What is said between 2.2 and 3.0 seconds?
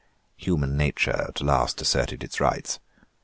its rights.